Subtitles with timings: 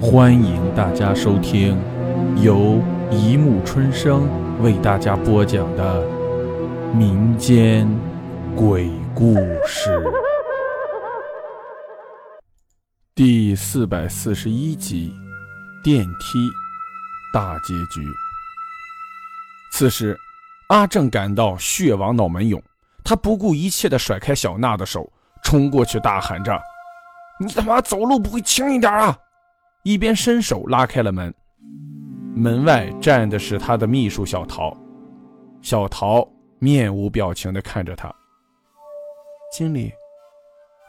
[0.00, 1.76] 欢迎大家收听
[2.40, 4.28] 由一木春生
[4.62, 6.06] 为大家播讲的
[6.94, 7.88] 民间
[8.54, 9.34] 鬼故
[9.66, 10.00] 事
[13.12, 15.12] 第四百四十一集：
[15.82, 16.48] 电梯
[17.34, 18.06] 大结局。
[19.72, 20.16] 此时，
[20.68, 22.62] 阿正感到血往脑门涌，
[23.02, 25.12] 他不顾一切的甩开小娜的手，
[25.42, 26.56] 冲过去大喊着
[27.40, 29.18] ：“你他妈走路不会轻一点啊！”
[29.88, 31.34] 一边伸手拉开了门，
[32.36, 34.76] 门外站的是他的秘书小桃。
[35.62, 38.14] 小桃面无表情地看着他。
[39.50, 39.90] 经理，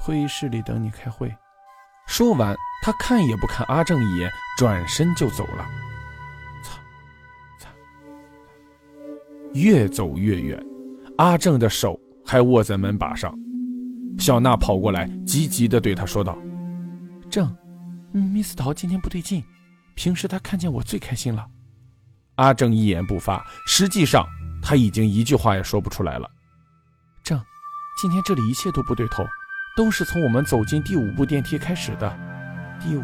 [0.02, 1.34] 会议室里等你开会。
[2.08, 5.66] 说完，他看也不看阿正一眼，转身就走了。
[6.62, 6.78] 操！
[7.58, 7.70] 操！
[9.54, 10.62] 越走越远，
[11.20, 13.34] 阿正的手还握在门把上。
[14.18, 16.38] 小娜跑过来，急急地对他说道
[17.32, 17.50] ：“正。”
[18.14, 19.44] 嗯，Miss 桃今天不对劲，
[19.96, 21.48] 平时她看见我最开心了。
[22.36, 24.26] 阿正一言不发，实际上
[24.62, 26.30] 他已经一句话也说不出来了。
[27.22, 27.40] 正，
[28.02, 29.26] 今天这里一切都不对头，
[29.76, 32.18] 都是从我们走进第五部电梯开始的。
[32.80, 33.04] 第五，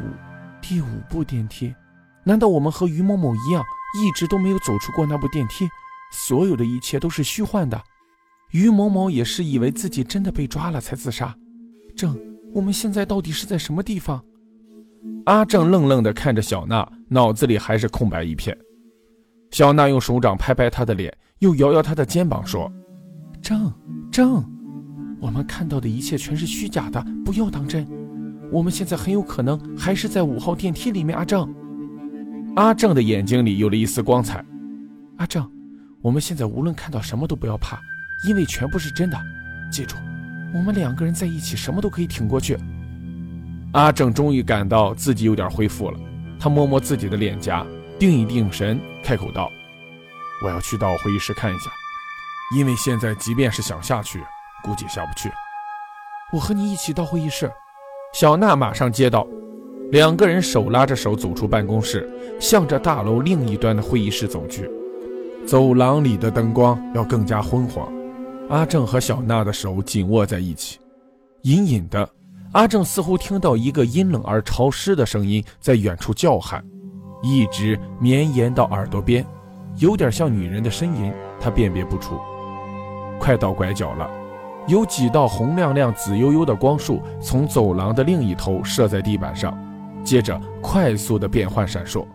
[0.62, 1.76] 第五部电梯，
[2.24, 3.62] 难道我们和于某某一样，
[4.02, 5.68] 一直都没有走出过那部电梯？
[6.14, 7.84] 所有的一切都是虚幻的。
[8.52, 11.36] 于某某也是以为自己真的被抓了才自杀。
[11.96, 12.18] 正，
[12.54, 14.24] 我们现在到底是在什么地方？
[15.26, 18.56] 阿正愣愣地看着小娜，脑子里还是空白一片。
[19.52, 22.72] 小娜用手掌拍拍他的脸，又摇摇他的肩膀，说
[23.42, 23.74] ：“正
[24.12, 24.44] 正，
[25.20, 27.88] 我们看到的一切全是虚假的，不要当真。
[28.52, 31.56] 我们现在很有可能还是在五号电梯里面。”阿正，
[32.56, 34.46] 阿正的眼睛里有了一丝光彩。
[35.18, 35.50] 阿正，
[36.02, 37.80] 我们现在无论看到什么都不要怕，
[38.28, 39.18] 因为全部是真的。
[39.72, 39.96] 记住，
[40.54, 42.58] 我们两个人在一起，什么都可以挺过去。
[43.76, 46.00] 阿正终于感到自己有点恢复了，
[46.40, 47.68] 他摸摸自己的脸颊，
[48.00, 49.52] 定一定神，开口道
[50.42, 51.70] ：“我要去到会议室看一下，
[52.56, 54.24] 因为现在即便是想下去，
[54.64, 55.30] 估计也下不去。”
[56.32, 57.52] 我和你一起到会议室。
[58.14, 59.28] 小娜马上接道，
[59.92, 62.10] 两个人手拉着手走出办公室，
[62.40, 64.72] 向着大楼另一端的会议室走去。
[65.46, 67.92] 走廊里的灯光要更加昏黄，
[68.48, 70.80] 阿正和小娜的手紧握在一起，
[71.42, 72.10] 隐隐的。
[72.56, 76.64] 阿正似乎听到一个阴冷而潮湿的声音在远处叫喊，
[77.22, 79.26] 一直绵延到耳朵边，
[79.76, 82.18] 有点像女人的呻吟，他辨别不出。
[83.20, 84.10] 快到拐角了，
[84.68, 89.54] 有几道红亮亮、紫悠悠的光束从走廊的另一头射在地板上，
[90.02, 92.08] 接着快速的变换闪烁。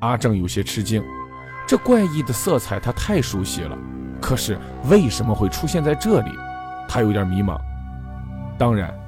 [0.00, 1.00] 阿正有些吃惊，
[1.64, 3.78] 这怪异的色彩他太熟悉了，
[4.20, 4.58] 可是
[4.90, 6.30] 为什么会出现在这里？
[6.88, 7.56] 他有点迷茫。
[8.58, 8.92] 当然。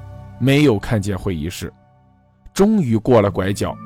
[0.43, 1.73] 没有看见会议室，
[2.53, 3.77] 终于过了拐角，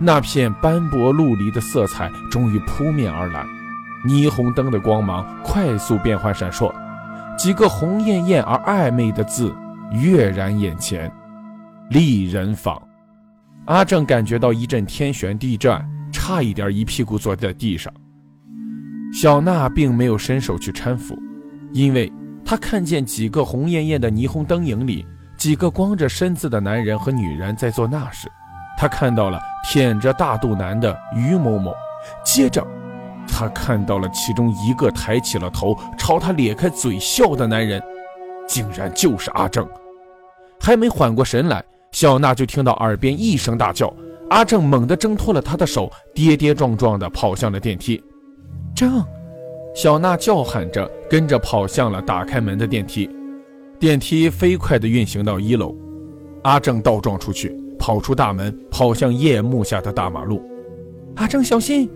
[0.00, 3.44] 那片斑驳陆离的色彩终于扑面而来，
[4.08, 6.72] 霓虹灯的光芒快速变换闪烁，
[7.36, 9.54] 几个红艳艳而暧昧的字
[9.92, 11.12] 跃然眼前
[11.90, 12.80] ：“丽人坊。”
[13.68, 17.92] 阿正感觉到一阵天旋地转，差一点一屁股坐在地上。
[19.12, 21.14] 小娜并没有伸手去搀扶，
[21.74, 22.10] 因为
[22.42, 25.04] 她看见几个红艳艳的霓虹灯影里。
[25.40, 28.30] 几个光着身子的男人和女人在做那事，
[28.76, 31.74] 他看到了舔着大肚腩的于某某，
[32.22, 32.62] 接着，
[33.26, 37.82] 他看到了其中一个抬起了头朝他咧开嘴笑的男人，
[38.46, 39.66] 竟然就是阿正。
[40.60, 43.90] 还没缓过神来，小娜就听到耳边一声大叫，
[44.28, 47.98] 阿正猛地挣脱了他的手，跌跌撞撞地跑向了电梯。
[48.74, 49.02] 正，
[49.74, 53.08] 小娜叫喊着跟着跑向了打开门的电梯。
[53.80, 55.74] 电梯飞快地运行到一楼，
[56.44, 60.46] 阿正倒撞出去，跑出大门，跑向夜幕下的大马路。
[61.16, 61.90] 阿正小心！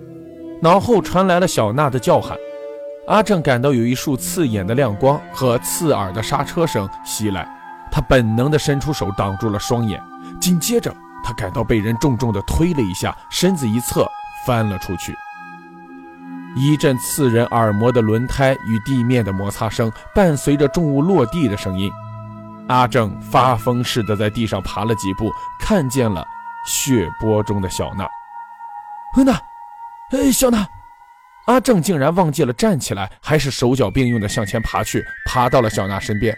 [0.62, 2.38] 脑后传来了小娜的叫喊。
[3.06, 7.46] 阿正感到有一束刺眼的亮光和刺耳的刹车声袭来，
[7.92, 10.00] 他本能地伸出手挡住了双眼。
[10.40, 10.90] 紧接着，
[11.22, 14.08] 他感到被人重重地推了一下，身子一侧
[14.46, 15.14] 翻了出去。
[16.56, 21.90] 一阵刺人耳膜的轮胎与地面的摩擦声，伴随着重物落地的声音，
[22.68, 26.24] 阿正发疯似的在地上爬了几步，看见了
[26.66, 28.08] 血泊中的小娜。
[29.24, 29.32] 娜，
[30.12, 30.66] 哎，小娜！
[31.46, 36.36] 阿正竟然忘记了站起来，还是手脚并用的向前爬去，爬到了小娜身边。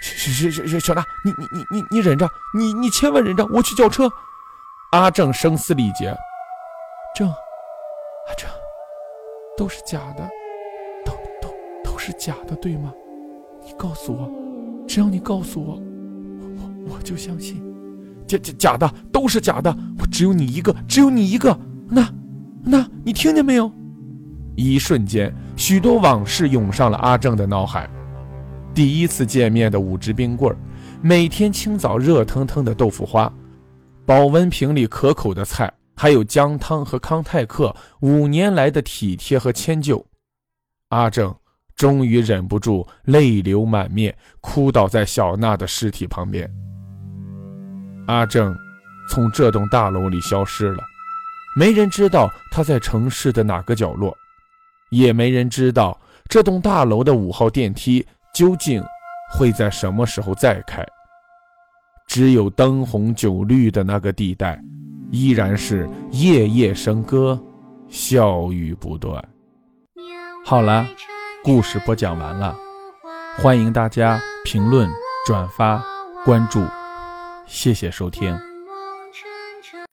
[0.00, 4.10] 小小小小娜，你你你你你忍着，你你千万忍着，我去叫车。
[4.92, 6.14] 阿正声嘶力竭。
[7.16, 8.48] 正，阿正。
[9.56, 10.28] 都是假的，
[11.04, 11.54] 都都
[11.84, 12.92] 都是假的，对吗？
[13.64, 14.30] 你告诉我，
[14.86, 15.80] 只要你告诉我，
[16.56, 17.62] 我我就相信。
[18.26, 21.56] 假假假的，都是假的，我只有你一个，只有你一个。
[21.88, 22.12] 那，
[22.64, 23.70] 那你听见没有？
[24.56, 27.88] 一瞬间，许多往事涌上了阿正的脑海。
[28.74, 30.56] 第一次见面的五只冰棍儿，
[31.00, 33.32] 每天清早热腾腾的豆腐花，
[34.04, 35.72] 保温瓶里可口的菜，
[36.04, 40.04] 还有姜汤和康泰克五年来的体贴和迁就，
[40.90, 41.34] 阿正
[41.76, 46.46] 终于忍不住泪流满面，哭倒在小娜的尸体旁边。
[48.06, 48.54] 阿正
[49.08, 50.84] 从这栋大楼里消失了，
[51.56, 54.14] 没人知道他在城市的哪个角落，
[54.90, 55.98] 也没人知道
[56.28, 58.84] 这栋大楼的五号电梯究竟
[59.32, 60.86] 会在什么时候再开。
[62.06, 64.62] 只有灯红酒绿的那个地带，
[65.10, 67.40] 依然是夜夜笙歌，
[67.88, 69.22] 笑语不断。
[70.44, 70.86] 好了，
[71.42, 72.56] 故事播讲完了，
[73.36, 74.88] 欢迎大家评论、
[75.26, 75.82] 转发、
[76.24, 76.64] 关注。
[77.46, 78.53] 谢谢收听。